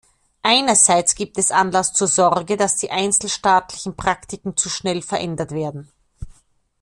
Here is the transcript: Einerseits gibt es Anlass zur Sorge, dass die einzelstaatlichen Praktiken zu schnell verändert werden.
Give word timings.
Einerseits 0.41 1.13
gibt 1.13 1.37
es 1.37 1.51
Anlass 1.51 1.93
zur 1.93 2.07
Sorge, 2.07 2.57
dass 2.57 2.75
die 2.77 2.89
einzelstaatlichen 2.89 3.95
Praktiken 3.95 4.57
zu 4.57 4.67
schnell 4.67 5.03
verändert 5.03 5.51
werden. 5.51 5.91